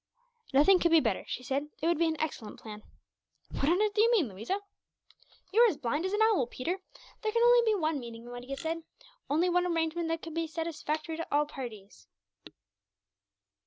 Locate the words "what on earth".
3.51-3.93